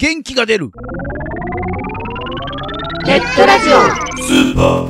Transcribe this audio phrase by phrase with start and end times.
[0.00, 0.70] 元気が出る。
[3.04, 3.72] ネットラジオ。
[4.22, 4.88] スーパー。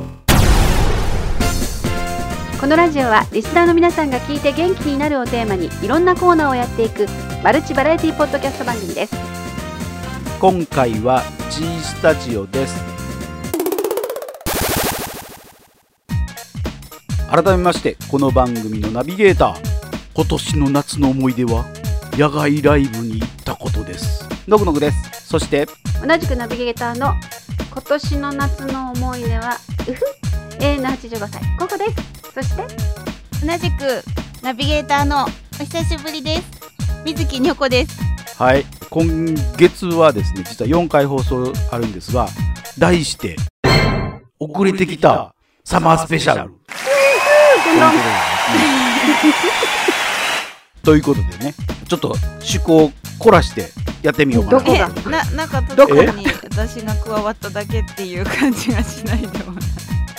[2.61, 7.07] このラジオはリスナーの皆さんが聞いて元気になるをテーマにいろんなコーナーをやっていく
[7.43, 9.17] マルチバラエティポッドキャスト番組です。
[10.39, 12.79] 今回は G スタジオです。
[17.31, 19.57] 改めましてこの番組のナビゲーター。
[20.15, 21.65] 今年の夏の思い出は
[22.13, 23.23] 野外ライブに
[24.49, 25.27] ですのぐのぐです。
[25.29, 25.67] そして
[26.05, 27.13] 同じくナビゲーターの
[27.71, 30.03] 今年の夏の思い出はうふ
[30.61, 31.43] 永遠の85歳。
[31.59, 32.33] ココです。
[32.33, 32.63] そして
[33.47, 34.03] 同じく
[34.43, 35.27] ナビゲーターのお
[35.65, 36.45] 久しぶりです。
[37.05, 38.01] 水木にょこです。
[38.39, 38.65] はい。
[38.89, 42.27] 今月はですね実は4回放送あるんですが
[42.79, 43.37] 題して
[44.39, 46.55] 遅れてきたサマースペシャル。
[50.83, 51.55] ということでね
[51.87, 53.71] ちょっと趣向を凝らして
[54.03, 54.59] やってみようかな。
[54.59, 55.95] どこだえななんかどこ？
[55.95, 59.63] に私が加わっただけっていう感じがしないでもない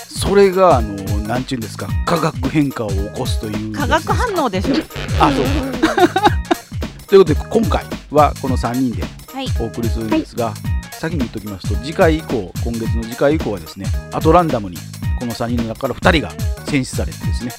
[0.08, 4.75] それがあのなんちゅうんですか化学変化を起こすという化学反応でしょ。
[5.19, 5.45] あそう。
[7.08, 9.03] ということで今回はこの3人で
[9.34, 9.47] はい。
[9.59, 10.53] お送りするんですが、
[11.00, 14.75] 先に言っておきますと次回以降今月の次回以降はですねアトランダムに
[15.17, 16.31] この3人の中から2人が
[16.66, 17.52] 選出されてですね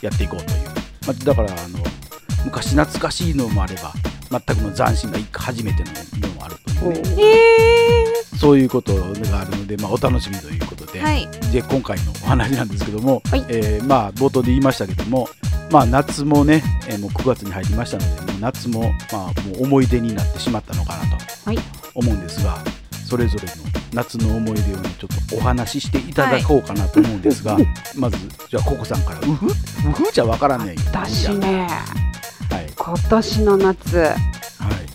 [0.00, 0.68] やっていこうという、
[1.06, 1.78] まあ、だからあの
[2.46, 3.92] 昔懐かしいのもあれば
[4.30, 7.16] 全くの斬新な一初めてののもあるという。
[7.16, 8.04] ねへ
[8.38, 11.28] そういうことがあるので、まあ、お楽しみということで、えはい。
[11.50, 13.44] で今回のお話なんですけども、はい。
[13.48, 15.28] えーまあ、冒頭で言いましたけども、
[15.72, 21.58] まあ、夏もね、えーもう9月に入りましたのでもう夏も,、まあ、もう思い出になってしまったのかなとはい。
[21.94, 22.58] 思うんですが、
[23.08, 23.50] それぞれの
[23.92, 27.56] 夏の思い出をねちょっとお話ししていただこうかなと思うんですが、
[27.96, 28.18] まず
[28.48, 29.48] じゃあココさんから「うふう
[29.92, 32.07] ふ」じゃ分からんねんよ私ねはい
[32.88, 34.16] 今年の夏はい。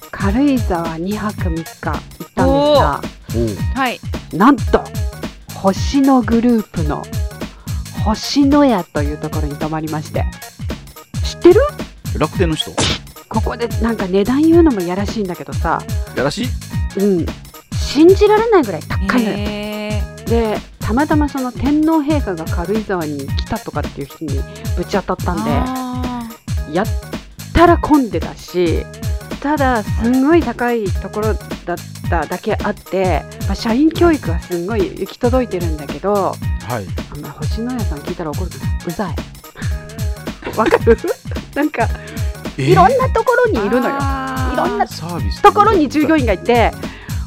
[0.10, 3.02] 軽井沢2泊3日行ったんですが
[3.76, 4.00] はい。
[4.36, 4.84] なんと
[5.54, 7.04] 星野グループの
[8.04, 10.26] 星野屋というところに泊まりまして。
[11.24, 11.62] 知ってる？
[12.18, 12.72] 楽天の人？
[13.30, 15.80] ここでなんか値段言うのもやらしいんだけどさ。
[16.18, 16.48] やらしい？
[16.98, 17.26] うん。
[17.76, 19.36] 信じられないぐらい高いのよ。
[19.38, 24.40] へでたまたまその天皇陛下が軽井沢に来たとかっていう日に
[24.76, 26.26] ぶち当たったんあ
[26.68, 26.88] でやっ
[27.54, 28.86] たら混んでたし
[29.42, 31.34] ただすんごい高いところ
[31.66, 31.78] だっ
[32.10, 36.36] ただけあって、まあ、社員教育はすんごい行き届いてるんだけどは
[36.80, 36.86] い。
[37.12, 38.52] あんま星野屋さん聞いたら怒る
[38.88, 39.16] うざい。
[40.58, 40.98] わかる？
[41.56, 41.88] なんか
[42.58, 43.96] えいろんなところにいるのよ。
[43.96, 44.86] いろんな
[45.42, 46.72] ところに従業員がいて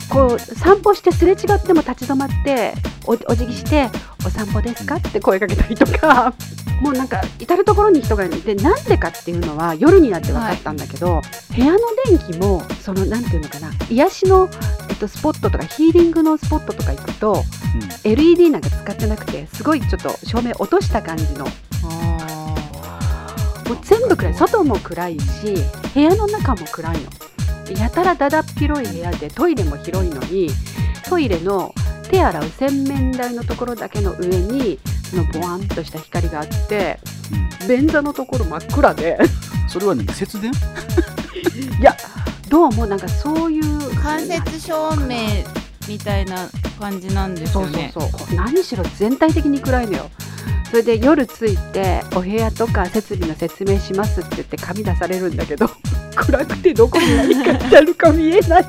[0.09, 3.91] こう散歩してすれ違っても立ち止まっておお辞儀して
[4.25, 6.33] 「お散歩ですか?」って声かけたりとか
[6.81, 11.23] もうなんか至る所に人がいるでなんでかっていうのは夜になって分かったんだけど、
[11.55, 14.49] 部屋の電気もそのなんていうのかな癒しの、
[14.89, 18.11] えっと、スポットとかヒーリングのスポットとか行くとうん。
[18.11, 21.47] LED なんか使ってなくてすごいちょっと照明落とした感じの。
[21.85, 22.55] あ
[23.69, 25.55] もう全部暗い外も暗いし
[25.95, 27.11] 部屋の中も暗いの。
[27.81, 30.49] やたらだだっ広い部屋でトイレも広いのに
[31.09, 31.75] トイレの
[32.09, 36.99] 手洗う洗面台のところだけの上にそのボワンとした光があって
[37.61, 39.19] うん便座のところ真っ暗で。
[39.69, 40.53] それはね節電？
[41.81, 41.97] いや
[42.49, 45.45] どうもなんかそういうー間接照明
[45.89, 48.35] みたいな感じなんですそうそうよねそう。
[48.37, 50.11] 何しろ全体的に暗いのよ。
[50.71, 55.69] それで夜着いてお部屋とか設備の説明しますって言って紙出されるんだけど
[56.17, 58.67] 暗くてどこに何書いてあるか見えない。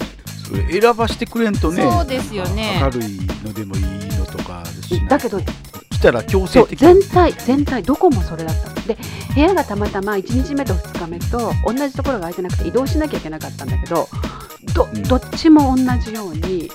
[0.48, 2.80] それ選ばしてくれんとねそうですよね。
[2.82, 3.84] 明るいのでもいい
[4.18, 4.64] のとか
[5.10, 5.40] だけど
[5.98, 8.76] 来たら強そう制的全体全体どこもそれだったの。
[8.88, 8.98] で
[9.34, 14.08] 部屋がたまたま1日目と2日目と同じところが空いてなくて移動しなきゃいけなかったんだけど
[14.74, 15.04] どうん。
[15.04, 16.70] どっちも同じように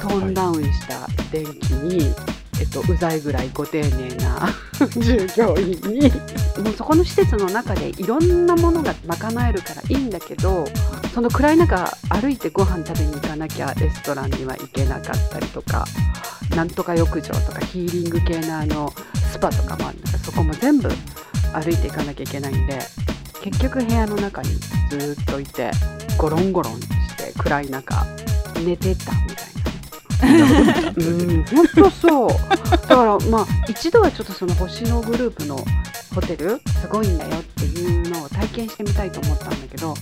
[0.00, 2.14] トーンダウンした電気に、
[2.60, 4.48] えっと、うざいぐらいご丁寧な
[4.98, 6.10] 従業員に
[6.62, 10.64] もうそこの施設の中でいろんなものが賄えるからいいんだけど
[11.12, 15.84] その暗い中歩いてご飯食べに行かなきゃレストランには行けなかったりとか
[16.54, 18.92] なんとか浴場とかヒーリング系のあの
[19.32, 20.88] スパとかもあるんだけどそこも全部
[21.52, 22.78] 歩いていかなきゃいけないんで
[23.42, 24.50] 結局部屋の中に
[24.90, 25.70] ずーっといて
[26.16, 28.04] ゴロンゴロンして暗い中
[28.64, 30.46] 寝てたみたいな。
[30.96, 32.28] うん、本当そう。
[32.70, 35.58] だからまあ一度はちょっとその星野グループの
[36.14, 39.94] ホテルすごいんだよっていうのを体験してみたいと思ったんだけど、あ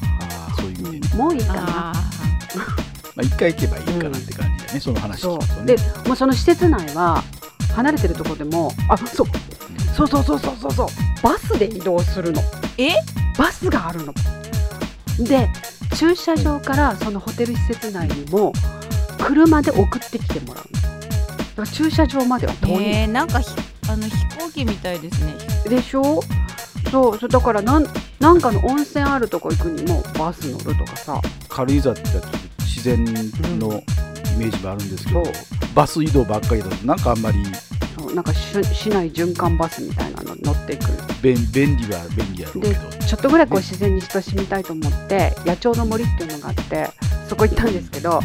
[0.51, 1.65] あそういう意味もういいかな。
[1.67, 1.93] あ
[3.17, 5.67] まあ、一回行けばいいかなって感じだね、その話そう。
[5.67, 5.77] で
[6.07, 7.23] もうその施設内は
[7.75, 9.27] 離れてるとこでもあそう。
[9.95, 10.87] そうそうそうそうそうそう。
[11.23, 12.43] バスで移動するの。
[12.79, 12.91] え？
[13.39, 14.15] バスがあるの。
[15.27, 15.49] で
[15.97, 18.53] 駐車場からそのホテル施設内にも
[19.19, 20.81] 車で送ってきてもらうの。
[20.81, 22.71] だから駐車場までは遠い。
[22.73, 23.51] の、えー、なんかひ
[23.89, 25.35] あの飛行機みたいですね。
[25.69, 26.23] でしょ？
[26.91, 27.19] そう。
[27.19, 27.87] そうだからなん
[28.21, 31.21] なんかの温泉あるとこ行くにもバス乗るとかさ。
[31.49, 32.05] 軽井沢って
[32.61, 33.05] 自然
[33.59, 33.83] の
[34.33, 35.23] イメージもあるんですけど、
[35.75, 37.39] バス移動ばっかりだとなんかあんまり
[37.99, 40.85] そうなんかし市内循環バスみたいなの乗っていく
[41.23, 46.89] 便便利は便利やろうけでどちょっとぐらいこう自然に親しみたいと思って野鳥の森っていうのがあって
[47.29, 48.21] そこ行ったんですけど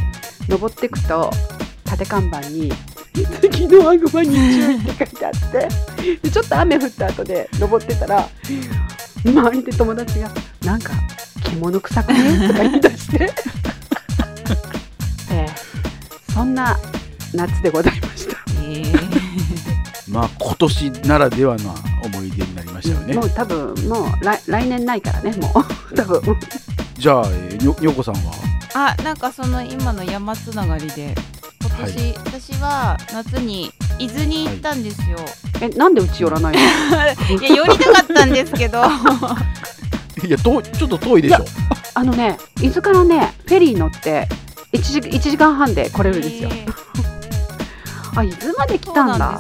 [0.50, 1.32] 登っていくと
[1.86, 2.72] 縦看板に
[3.42, 8.28] 「次のアグマに注意」って書いてあってでちょっと雨降った後で登ってたら
[9.26, 10.32] 周りで友達が
[10.64, 10.94] 「なんか
[11.44, 13.57] 獣臭くね?」とか言い出して、ええ
[16.38, 16.78] そんな
[17.34, 18.38] 夏でございました。
[18.62, 21.74] えー、まあ今年ならではの
[22.04, 23.16] 思い出になりましたよね。
[23.16, 25.64] もう多分もう来来年ないからねもう。
[25.98, 26.22] 多分。
[27.00, 28.22] じゃあ、えー、にょにょこさんは？
[28.76, 31.16] あなんかその今の山つながりで
[31.60, 35.18] 今年、私は夏に伊豆に行ったんですよ、
[35.60, 36.62] えなんでうち寄らないの？
[37.42, 38.84] い、や寄りたかったんですけど。
[40.24, 41.46] いやとちょっと遠いでしょ。
[41.96, 44.28] あのね、伊豆からね、フェリー乗って
[44.74, 46.50] 1時 ,1 時間半で来れるんですよ。
[46.52, 46.66] え。
[46.66, 46.74] ー
[48.20, 49.40] あ、伊豆まで来たんだ。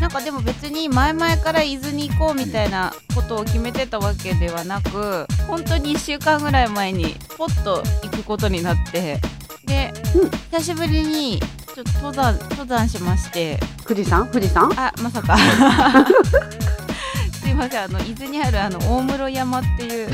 [0.00, 9.18] なんかでも別に前々から伊豆に行こうみたいなことを決めてたわけではなく本当に1週間ぐらい前にポッと行くことになって
[9.64, 10.30] で、うん。
[10.30, 11.40] 久しぶりに
[11.74, 13.58] ちょっと登山登山しまして。
[13.86, 14.26] 富士山？
[14.28, 14.70] 富士山？
[14.76, 15.36] あまさか。
[17.40, 17.84] すいません。
[17.84, 20.08] あの伊豆にあるあの大室山っていう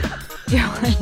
[0.51, 0.97] 山に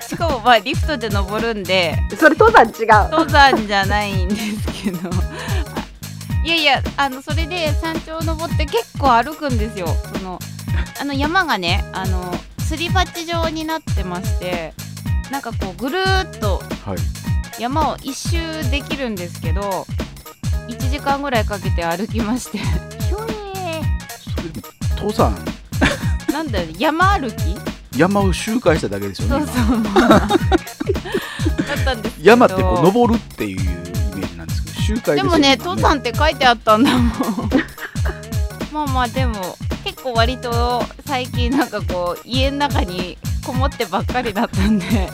[0.00, 3.10] しかもまあリフトで登るんでそれ登山違う。
[3.10, 5.10] 登山じゃないんですけど。
[5.10, 5.12] あ
[6.44, 9.86] いやいやあのそれで山頂登って結構歩くんですよ。
[10.14, 10.38] その
[11.00, 14.72] あの山がねあのすり鉢状になってまして
[15.30, 16.98] なんかこうぐるーっとはい。
[17.60, 19.84] 山を一周できるんですけど
[20.68, 22.58] 1時間ぐらいかけて歩きまして。
[22.58, 23.82] ひょえ
[24.96, 25.34] 登山？
[25.34, 27.56] ーなんだよね山歩き？
[27.98, 29.46] 山を周回しただけですよね
[32.22, 37.10] 山ってこう登るっていうイメージなんですけど周回でもね今登山って書いてあったんだもん。
[38.72, 45.10] まあまあでも結構割と最近なんかこう家の中にこもってばっかりだったんで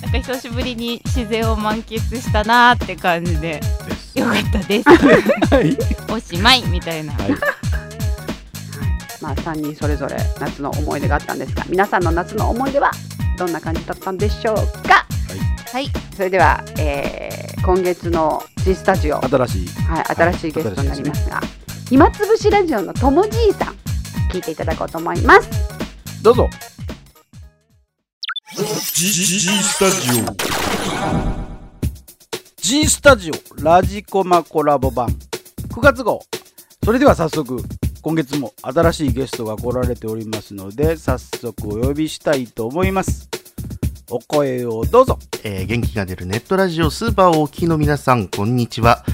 [0.00, 3.60] なんか久しぶりに自然を満喫したなーって感じで。
[4.14, 4.88] よかったです。
[4.90, 5.76] はい、
[6.10, 7.14] おしまいみたいな。
[7.14, 7.30] はい、
[9.22, 12.90] まあ3人それぞれ夏の思い出があったんですが、皆さんの夏の思い出は
[13.38, 15.06] どんな感じだったんでしょうか？
[15.72, 15.86] はい。
[16.14, 19.68] それでは、えー今月の G スタジオ、はい、新しい。
[19.68, 21.40] 新しいゲストになりますが、
[21.88, 23.74] 暇つぶしラジオのともじいさん
[24.32, 25.48] 聞いていただこうと思います。
[26.24, 26.50] どうぞ。
[28.56, 30.36] G, G, G スタジオ。
[32.56, 35.06] G スタジオラジコマコラボ版。
[35.68, 36.20] 9月号。
[36.84, 37.62] それでは早速
[38.02, 43.28] 今月も新しいゲストが来られておりますので早速お呼びしたいと思います
[44.10, 49.04] お声をどうぞえー元気が出るネットラジオスーパーをお聞きの皆さん、こんにちは。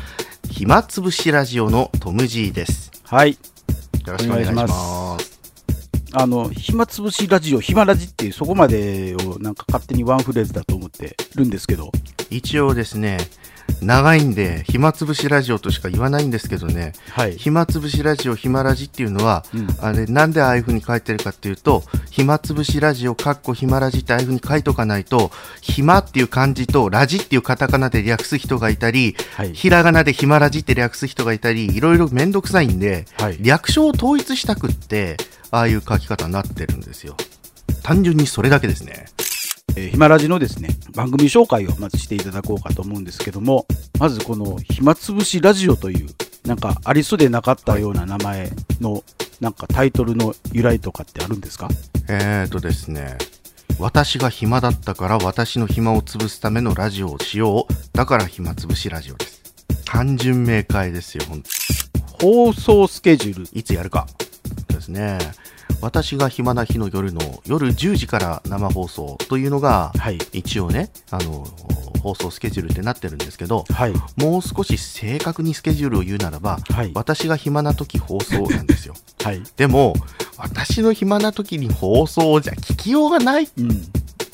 [0.50, 2.90] 暇つぶしラジオのトム・ジーです。
[3.04, 3.36] はいよ
[4.06, 5.38] ろしくお願いします。
[6.12, 11.92] あの暇つぶしラジオ暇ラジっていうそこまでをなんか勝手にワンフレーズだと思ってるんですけど
[12.30, 13.18] 一応ですね、
[13.80, 19.68] 長いんで、暇つぶしラジオとしか言わないんですけどね、はい、暇つぶしラジオ、暇ラジっていうのは、うん。
[19.80, 29.54] あれ、なんでああいう風に書いてるかっていうと、暇つぶしラジオ、かっこ暇ラジってああいう風に書いとかないと、暇っていう漢字とラジっていうカタカナで略す人がいたり、はい。
[29.54, 33.38] ひらがなで暇ラジって略す人がいたり、いろいろめんどくさいんで、はい。
[33.40, 35.16] 略称を統一したくって、
[35.50, 37.16] ああいう書き方になってるんですよ。
[37.82, 39.06] 単純にそれだけですね。
[39.76, 43.66] えー、暇ラジのですね、番組紹介をまずしていただこうかと思うんですけども、
[43.98, 46.06] まずこの暇つぶしラジオという、
[46.46, 49.04] なんかありそうでなかったような名前の、
[49.40, 51.68] なんかタイトルの由来とかってあるんですか？
[52.08, 53.16] えーとですね、
[53.78, 57.96] 私が暇だったから私の暇を潰すためのラジオをしよう。
[57.96, 59.42] だから暇つぶしラジオです。
[59.84, 61.50] 単純明快ですよ、ほんと
[62.20, 63.48] 放送スケジュール。
[63.52, 64.08] いつやるか。
[64.68, 65.18] ですね。
[65.80, 70.18] 私が暇な日の夜の夜10時から生放送というのが、はい。
[70.32, 71.46] 一応ね、あの、
[72.02, 73.92] 放送スケジュールってなってるんですけど、はい。
[74.16, 76.92] もう少し正確にスケジュールを言うならば、はい。
[76.94, 78.94] 私が暇な時放送なんですよ。
[79.22, 79.42] はい。
[79.56, 79.94] でも、
[80.36, 83.48] 私の暇な時に放送じゃ聞きようがない。
[83.58, 83.82] うん。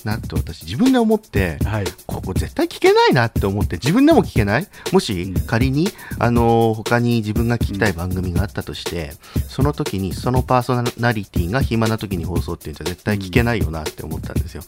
[0.05, 4.69] なって私自分で思ってはいここ絶対聞けないなって思って自分でも聞けない？
[4.93, 9.13] もしうん仮に、あのー他に自分が聞きたい番組があったとして、
[9.49, 14.63] その時にそのパーソナリティが暇な時に放送っていうんじゃ絶対聞けないよなって思ったんですよ。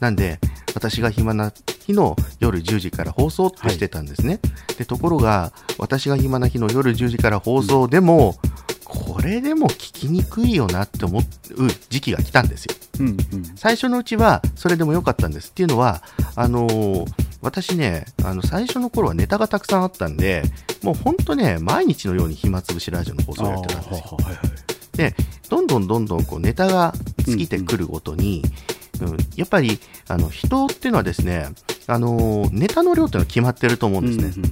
[0.00, 0.38] なんで
[0.74, 1.52] 私が暇な
[1.86, 4.40] 日の夜10時から放送ってしてたんですね。
[4.78, 8.36] でところが私が暇な日の夜10時から放送でも、
[8.84, 11.22] これでも聞きにくいよなって思う
[11.88, 12.74] 時期が来たんですよ。
[12.98, 13.16] うんうん。
[13.56, 15.50] 最初のうちはそれでもよかったんです。
[15.50, 16.02] っていうのは
[16.34, 17.06] あのー
[17.42, 20.42] 私ねあの最初の頃はネタがたくさんあったんで
[20.82, 24.16] もうほんとね毎日のように暇つぶしラジオの放送をやってたんですよ。
[24.20, 25.14] はいはい
[25.48, 28.42] どんどんどんどんこうネタが尽きてくるごとに、
[29.00, 31.50] うんやっぱりあの人っていうのはですね
[31.86, 34.48] あのーネタの量っていうのは決まってると思うんですね、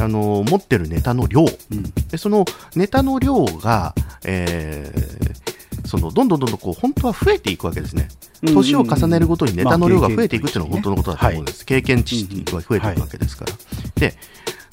[0.00, 1.40] あのー持ってるネタの量。
[1.40, 1.92] うんうん。
[2.08, 2.44] でその
[2.76, 5.53] ネタの量が、えー
[5.84, 8.08] そのどんどんどんどんこう本当は増えていくわけですね。
[8.08, 11.64] うん年を重ねるごとにネタの量が増えていくっていうのはまあ本当のことだと思うんです。
[11.64, 13.52] 経験値が増えていくわけですから。
[13.94, 14.14] で、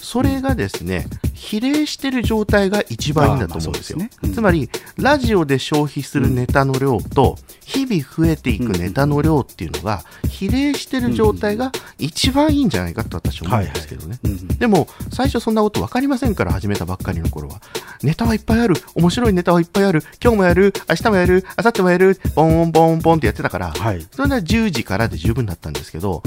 [0.02, 3.98] それがですね、比例してる状態が一番いいんだと思うんですよ。
[4.00, 14.20] まあすねうんつまり、ラジオで消費するネタの量と、日々増えていくネタの量っていうのが、比例してる状態が一番いいんじゃないかと私は思うんですけどね。
[14.24, 17.62] うんうんでも、最初そんなこと分かりませんから始めたばっかりの頃は。
[18.04, 18.76] ネタはいっぱいある。
[18.94, 20.04] 面白いネタはいっぱいある。
[20.24, 20.74] 今日もやる。
[20.88, 21.46] 明日もやる。
[21.58, 22.22] 明後日もやる。
[22.36, 26.22] ボンボンボンってやってたから、はいそれなら10時からで十分だったんですけど、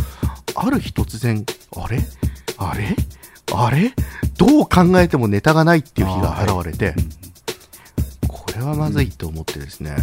[0.57, 1.45] ある日突然、
[1.77, 2.01] あれ？
[2.59, 2.97] あれ？
[3.53, 3.93] あれ？
[4.39, 6.95] どう考えてもネタがないっていう日が現れて、
[8.29, 9.97] これはまずいと思ってですね、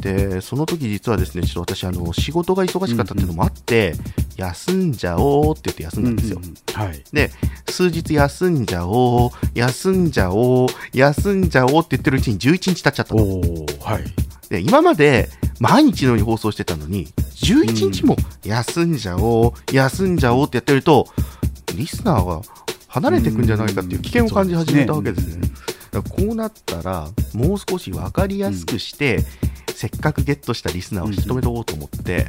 [0.00, 3.94] で、その時実はですね、ちょっと私、あの、仕事が忙しかったっていうのもあって、
[4.36, 6.38] 休んじゃおうって言って休んだんですよ。
[6.38, 7.04] うんうんはい。
[7.12, 7.30] で、
[7.70, 13.22] 数日休んじゃおう、休んじゃおう、休んじゃおうって言ってるうちに11日経っちゃったの。
[13.22, 14.04] おーはい。
[14.48, 15.30] で、今まで
[15.60, 17.06] 毎日のように放送してたのに、
[17.36, 21.06] 11日も休んじゃおう、休んじゃおうってやってると、
[21.72, 22.42] リスナーが
[22.88, 25.48] 離れていくんじゃないかっていう危険を感じ始めたわけですね。
[25.90, 29.24] だからこうなったら、もう少し分かりやすくして、
[29.74, 32.26] せっかくゲットしたリスナーを引き止めておこうと思って、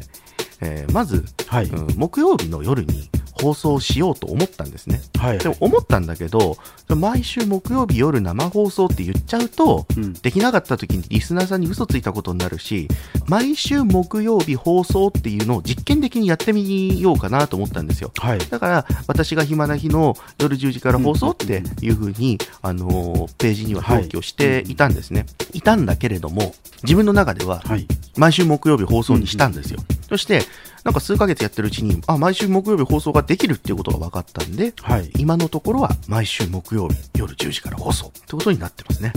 [0.62, 1.66] えーまず、はい。
[1.66, 5.02] うん木曜日の夜に放送しようと思ったんですね。
[5.18, 12.88] はいでも思ったんだけど、毎週木曜日夜生放送って言っちゃうと、うんできなかった時にリスナーさんに嘘ついたことになるし、
[13.28, 18.12] 毎週木曜日放送っていうのを実験的にやってみようかなと思ったんですよ。
[18.18, 25.26] はいだから、私が暇な日の夜10時から放送っていう風に、あのーページには表記をしていたんですね。
[25.54, 27.86] いたんだけれども、自分の中では、はい
[28.18, 29.80] 毎週木曜日放送にしたんですよ。
[30.16, 30.44] そして、
[30.86, 39.12] なんか数ヶ月やってるうちに、あ、毎週木曜日放送ができるっていうことが分かったんで、はい今のところは毎週木曜日夜10時から放送ってことになってますね。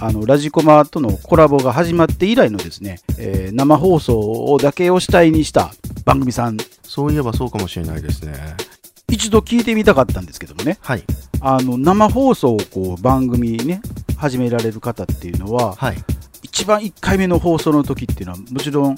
[0.00, 5.72] あのラジコマとのコラボが始まって以来のですね、えー生放送だけを主体にした
[6.04, 8.34] 番組さんそういえばそうかもしれないですね。
[9.08, 11.04] 一度聞いてみたかったんですけどもねはい。
[11.40, 13.82] あの生放送をこう番組ね
[14.16, 15.96] 始められる方っていうのははい。
[16.42, 18.96] 一番1回目の放送の時っていうのはもちろん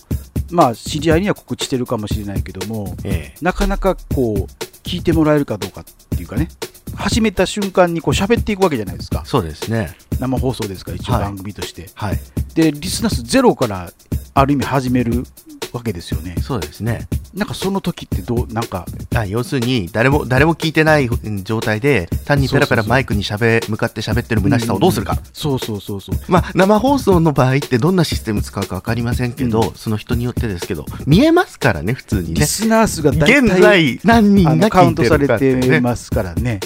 [0.51, 6.49] まあ知り合いには告知してるかもしれないけどもええなかなかこう聞いてもらえるかどうかっていうかね
[6.95, 9.97] 始めた瞬間にこう喋っていくわけじゃないですかそうですね。
[10.19, 12.19] 生放送ですから一応はい番組として、はい。
[12.55, 13.93] でリスナー数ゼロから
[14.35, 15.25] ある意味始める
[15.73, 17.07] わけですよねそうですね。
[17.35, 25.19] なんかその時ってどうなんかあ要するに、誰も、誰も聞いてないうん状態で、単にペラペラマイクにしゃべ、向かって喋ってる虚しさをどうするか。
[25.33, 32.41] そうそうそうそうまあ、生放送の場合ってどんなシステム使うか分かりませんけど、うんその人によってですけど、見えますからね、普通にね。
[32.41, 35.81] リスナー数が大現体在、何人がカウントされて。
[35.81, 36.61] ますからね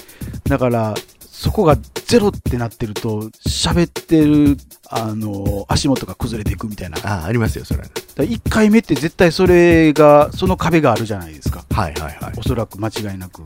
[0.45, 0.95] だから
[1.31, 1.77] そこが
[2.07, 4.59] ゼロってなってると喋ってる
[4.91, 7.81] あの足元が崩れていくみたいなあありますよ、それ。
[7.81, 7.87] ら
[8.23, 11.65] 1回目って絶対それがその壁があるじゃないですか。
[11.71, 12.33] はいはいはい。
[12.37, 13.43] おそらく間違いなく。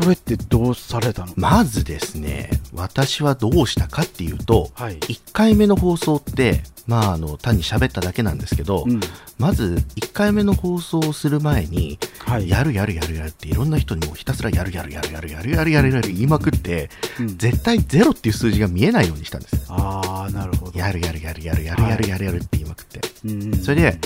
[0.00, 1.32] それってどうされたの？
[1.36, 9.00] まずですね、私はどうしたかっていうと、はい、1回目の放送って、まあ、あの、単に喋っただけなんですけど、うん。
[9.38, 12.48] まず1回目の放送をする前に、はい。
[12.48, 17.38] やるやるやるやるっていろんな人にもうひたすらやるやるやるやるやるやるやるやる言いまくって、うん。
[17.38, 19.66] 絶対ゼロっていう数字が見えないようにしたんです。
[19.68, 20.78] ああなるほど。
[20.78, 22.98] やるやるやるやるやるやるやるやるって言いまくって。
[22.98, 23.15] うん
[23.62, 23.98] それで、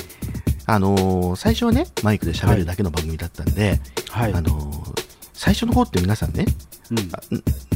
[0.67, 4.33] あのー最初はね、マイクで喋るだけの番組だったんで、はい。
[4.33, 5.01] あのー
[5.33, 6.45] 最初の方って皆さんね、
[6.91, 6.99] うん。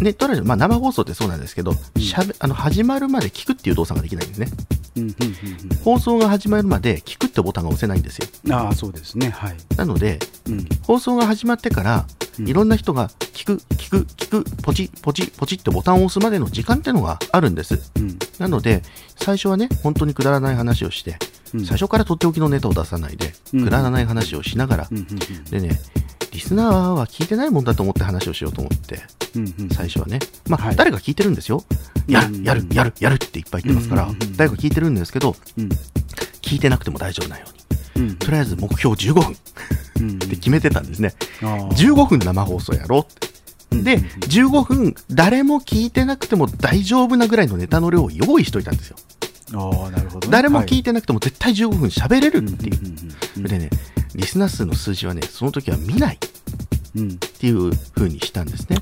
[0.02, 4.48] ネットラジオ、まあ生放送ってそうなんですけど、しゃべあの始まるまで聞くっていう動作ができないんですね。
[4.96, 8.28] うんうんうん放送が始まるまで聞くってボタンが押せないんですよ。
[8.44, 9.30] うんああそうですね。
[9.30, 10.66] はい、なので、うん。
[10.82, 12.06] 放送が始まってから、
[12.38, 12.48] うん。
[12.48, 17.92] いろんな人が聞く、聞く、聞く、ポチ、ポチ、ポチってボタンを押すまでの時間ってのがあるんです。
[17.96, 18.18] うん。
[18.38, 18.82] なので、
[19.16, 21.16] 最初はね、本当にくだらない話をして、うん
[21.60, 23.64] 最初からとっておきのネタを出さないで、うん。
[23.64, 24.88] くだらない話をしながら、
[25.50, 25.78] でね、
[26.32, 29.02] リスナーは聞いてないもんだと思って話をしようと思って、
[29.72, 30.18] 最初はね。
[30.48, 30.76] まあ、はい。
[30.76, 31.64] 誰が聞いてるんですよ。
[32.08, 34.08] やうんる、やる、やる、やるっていっぱい言ってますから。
[34.36, 35.68] 誰か聞いてるんですけど、うん。
[36.42, 37.46] 聞いてなくても大丈夫なよ
[37.94, 38.08] うに。
[38.08, 38.16] うん。
[38.16, 39.22] とりあえず目標15分。
[39.22, 39.34] っ
[40.00, 40.18] うん。
[40.18, 41.14] て決めてたんですね。
[41.42, 41.68] あー。
[41.68, 43.34] 15分生放送やろうって。
[43.82, 48.96] で、15分、誰も聞いてなくても大丈夫なぐらいのネタの量を用意しといたんですよ。
[49.52, 53.42] あなるほど誰も聞いてなくても絶対15分喋れるっていう。
[53.48, 53.70] でね、
[54.14, 56.18] リスナー数の数字はね、その時は見ない
[56.96, 58.78] うんていう風にしたんですね。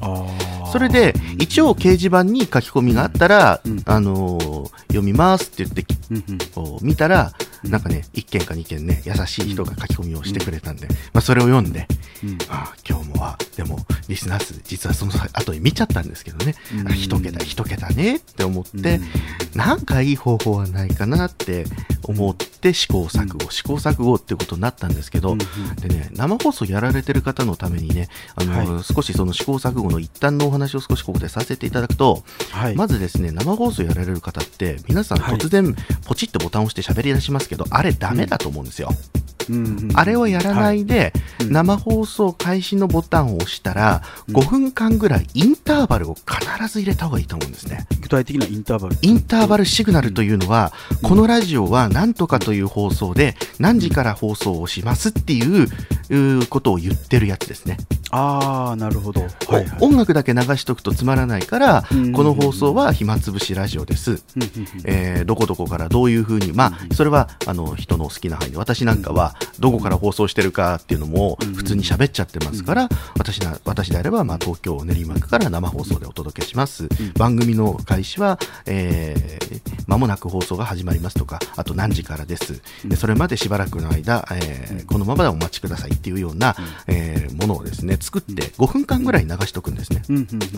[0.70, 3.82] それで、一応掲示板に書き込みがあったら、うん。
[3.84, 7.32] あのー読みますって言って、うん見たら、
[7.64, 7.70] うん。
[7.70, 11.88] なんかね、1件か2件ね、優しい人が書き込みをしてくれたんで、まあそれを読んで、
[12.22, 12.38] うん。
[12.48, 13.78] ああ今日もは、でも、
[14.08, 16.88] リスナー数、実はその後に見ちゃったんですけどね、うん。
[16.88, 19.58] あ一桁、一桁ねって思って、うん。
[19.58, 21.64] なんかいい方法はないかなって
[22.04, 25.38] 思って試行錯誤、試行錯誤ってことになったんですけど、うん。
[25.38, 32.76] でね、生放送やられてる方のためにね、あの、は少しその試行錯誤の一端のお話を少しここでさせていただくと、はい。
[32.76, 35.36] まずですね、生放送やられる方って、皆さんはい。
[35.36, 35.74] 突然
[36.06, 38.88] ポチッとボタンを押して喋り出しますけど、あれダメだと思うんですよ。
[38.90, 41.52] うんうんあれをやらないで、うん。
[41.52, 44.36] 生放送開始のボタンを押したら、うん。
[44.36, 47.86] 5分間ぐらいインターバルを必ず入れた方がいいと思うんですね。
[48.00, 48.96] 具体的なインターバル。
[49.00, 50.72] インターバルシグナルというのは、
[51.02, 51.08] うん。
[51.08, 57.78] このラジオは何とかという放送で、何時から放送をしますっていうことを言ってるやつですね。
[58.14, 59.22] ああなるほど。
[59.22, 59.66] はいはい。
[59.80, 64.10] 音楽だけ流しとくとつまらないから、うんこの放送は暇つぶしラジオです。
[64.10, 64.66] うんうんうん。
[64.84, 71.52] えーどこどこからどういうふうに、まあ、それはあの人の好きな範囲で、私なんかはどこから放送してるかっていうのもうん。
[71.54, 76.88] 普通に喋っちゃってますから、私な私であれば、まあ、東京練馬区から生放送でお届けします。
[77.16, 79.42] 番組の開始は、えー
[79.88, 82.62] 間もなく放送が始まりますとか、あと何時からです。
[82.84, 84.86] でそれまでしばらくの間、えーうん。
[84.86, 90.02] このままでお待ちくださいっていうような、えーものをですね、作って5分間ぐらい流しとくんですね。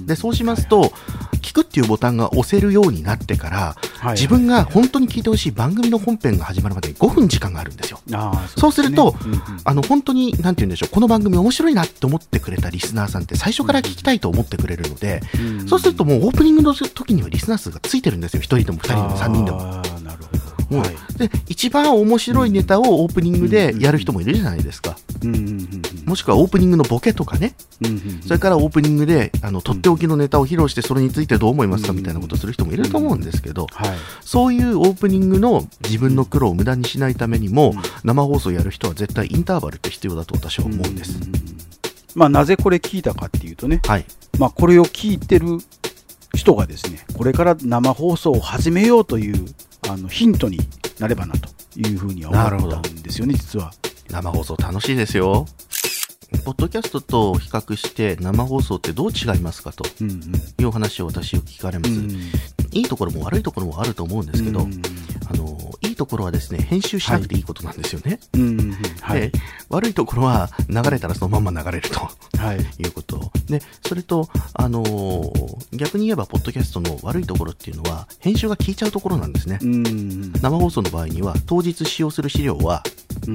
[0.06, 0.92] で、そうしますと、
[1.40, 4.12] 聞くっていうボタンが押せるようになってから、はい。
[4.14, 8.00] 自分が本当に聞いてほしい番組の本編が始まるまで5分時間があるんですよ。
[8.64, 9.38] そうするとですね。
[9.64, 15.60] あの、本当に、なんて言うんでしょう、この番組面白いなって思ってくれたリスナーさんって最初から聞きたいと思ってくれるので、うん。
[15.60, 18.40] うんそうするともうオープニングの時にはリスナー数がついてるんですよ。
[18.40, 19.58] 1人でも2人でも3人でも。
[19.60, 20.18] あーなる
[20.70, 20.82] ほうん。
[20.82, 20.96] どはい。
[21.18, 24.96] で、一番面白いネタをオープニングでやる人もいるじゃないですか。
[25.22, 28.22] うんうんうんもしくはオープニングのボケとかね、うんうんうん。
[28.22, 33.90] それからオープニングで、あの、とっておきのネタを披露して、それについてどう思いますかみたいなことをする人もいると思うんですけど、はい。
[34.20, 41.18] そういうオープニングの自分の苦労を無駄にしないためにもうん、生放送やる人は絶対インターバルって必要だと私は思うんです。
[41.18, 41.32] うううん。
[42.14, 43.80] まあなぜこれ聞いたかっていうとね。
[43.86, 44.04] はい。
[44.38, 45.58] まあこれを聞いてる
[46.34, 49.46] 人がですねこれから生放送を始めようという
[49.88, 50.58] あのヒントに
[50.98, 53.72] なればなというふうには思ったんですよね実は
[54.10, 55.46] 生放送楽しいですよ。
[56.44, 61.92] ポッドキャストと比較して生放送ってどう違いますかとうんうんいうお話を私を聞かれます。
[62.72, 64.82] いいところも悪いところもあると思うんですけど、うん
[65.30, 68.18] あの、いいところはですね、編集しなくていいことなんですよね。
[68.34, 68.72] うんうんうん。
[69.00, 69.20] はい。
[69.20, 69.32] で、
[69.68, 72.00] 悪いところは流れたらそのまま流れると。
[72.38, 72.58] はい。
[72.82, 73.32] いうこと。
[73.46, 79.58] で、それと、あのー逆に言えば、ポッドキャストの悪いところっていうのは、編集が効いちゃうところなんですね。
[79.60, 82.82] うんうん生放送の場合には、当日使用する資料は、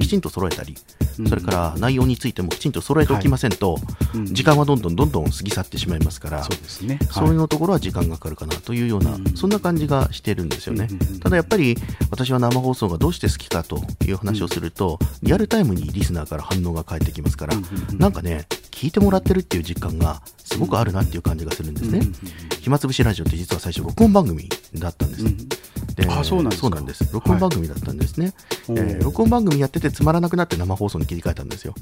[0.00, 0.76] きちんと揃えたり、
[1.18, 1.28] うん。
[1.28, 3.78] それから内容についてもきちんと揃えておきませんと、
[4.14, 4.26] うん。
[4.26, 6.98] 時間はどんどんどんどん過ぎ去ってしまいますから、そうですね。
[7.10, 9.24] そういうのところは時間がかかるかなというような、うん。
[9.36, 10.88] そんな感じがしてるんですよね。
[11.22, 11.76] ただやっぱり
[12.10, 21.98] 私は生放送がどうして好きかという話をすると、リアルタイムにリスナーから反応が返ってきますから、うんうんうんなんかね、聞いてもらってるっていう実感がすごくあるなっていう感じがするんですね。
[21.98, 22.14] うんうん
[22.60, 25.24] 暇つぶしラジオって実は最初録音番組だったんです。
[25.24, 25.48] うん
[25.94, 27.10] であそうなんですかそうなんです。
[27.12, 28.26] 録音番組だったんですね。
[28.26, 28.34] はい
[28.68, 31.74] えー録音番組やっててつまらなくなって生放送に切り替えたんですよ。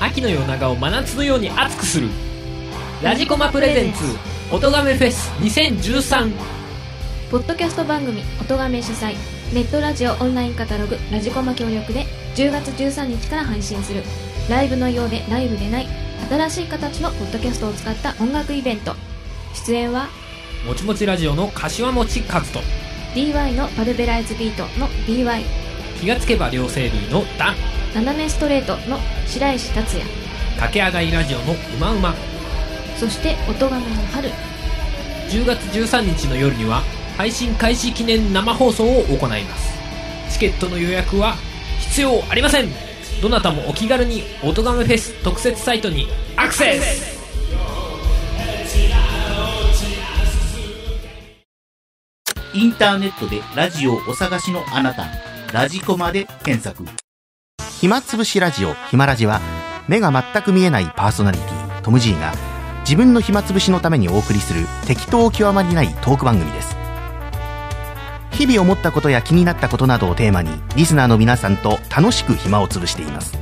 [0.00, 2.08] 秋の夜長を真夏のように熱くする
[3.02, 6.32] ラジコマプレゼンツ音亀フェス2013
[7.30, 9.14] ポッドキャスト番組「音がめ」主催
[9.54, 14.02] ネットラジオオンラインカタログ「ラジコマ」協力で10月13日から配信する。
[14.48, 15.86] ライブのようでライブでない
[16.28, 18.96] 新しい形のポッドキャストを使った音楽イベント。
[19.54, 20.08] 出演は
[20.66, 22.60] もちもちラジオの柏餅和人
[23.14, 25.44] DY のパルベライズビートの DY
[26.00, 27.54] 気がつけば両生類のダン。
[27.94, 30.06] 斜めストレートの白石達也。
[30.56, 32.14] 駆け上がりラジオのうまうま
[33.00, 34.28] そして音がめの春。
[35.30, 36.82] 10月13日の夜には
[37.16, 39.72] 配信開始記念生放送を行います。
[40.30, 41.36] チケットの予約は
[41.78, 42.68] 必要ありません。
[43.22, 47.18] どなたもお気軽に音亀フェス特設サイトにアクセス。
[52.52, 55.06] インターネットでラジオをお探しのあなた、
[55.54, 56.84] ラジコマで検索。
[57.78, 59.40] 暇つぶしラジオ暇ラジは
[59.88, 62.49] 目が全く見えないパーソナリティトム・ジーが
[62.90, 66.76] 自分の暇つぶしのためにお送りする適当極まりないトーク番組です。
[68.32, 73.38] 日々思ったことや気になったことなどをテーマにリスナーの皆さんと楽しく暇を潰しています。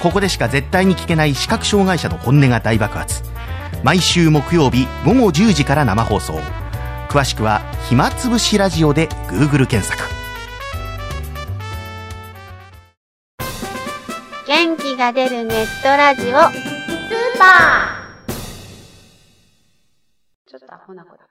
[0.00, 3.24] ここでしか絶対に聞けない視覚障害者の本音が大爆発。
[3.82, 6.38] 毎週木曜日午後10時から生放送。
[7.08, 10.00] 詳しくは「暇つぶしラジオ」で Google 検索。
[14.46, 16.38] 元気が出るネットラジオスー
[17.36, 17.99] パー。
[20.50, 21.29] ちょっとアホな子だ。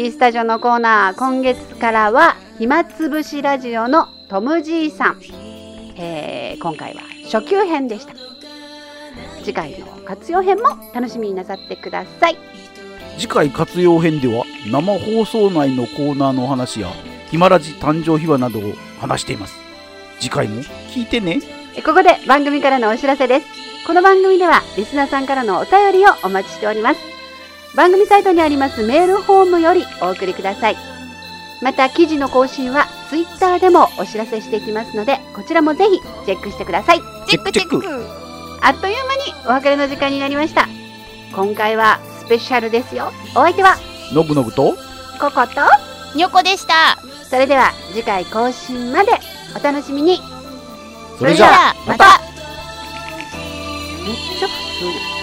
[0.00, 5.20] G スタジオのコーナー、今月からは暇つぶしラジオのトム・ジーさん、
[5.94, 8.14] えー今回は初級編でした。
[9.44, 12.38] 次回の活用編も楽しみになさってください。
[13.18, 16.88] 次回活用編では生放送内のコーナーのお話や
[17.30, 19.54] ヒマラジ誕生秘話などを話しています
[20.18, 20.62] 次回も
[20.94, 21.40] 聞いてね
[21.76, 23.46] えここで番組からのお知らせです。
[23.86, 27.19] この番組ではリスナーさんからのお便りをお待ちしております。
[27.76, 30.76] 番組サイトにありますメールフォームよりお送りください。
[31.62, 37.00] また記事の更新はツイッターでもお知らせしていきますので、こちらもぜひチェックしてください。
[37.28, 37.84] チェックチェック
[38.62, 40.66] あっという間にお別れの時間になりました。
[41.34, 43.12] 今回はスペシャルですよ。
[43.30, 43.76] お相手は
[44.12, 44.74] のぶのぶと
[45.20, 45.60] ココと、
[46.14, 49.12] にょこでしたそれでは次回更新まで
[49.54, 50.20] お楽しみに。
[51.18, 52.20] それじゃあまた
[54.04, 55.19] めっちゃ普通。